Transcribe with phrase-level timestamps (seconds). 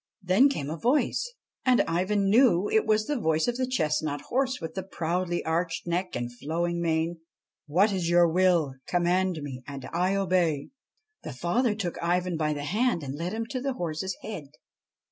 [0.23, 1.31] Then came a voice,
[1.63, 5.85] and Ivan knew it was the voice of the chestnut horse with the proudly arched
[5.85, 7.19] neck and flowing mane:'
[7.67, 8.73] What is your will?
[8.87, 10.69] Command me and I obey!'
[11.23, 14.47] The father took Ivan by the hand and led him to the horse's head.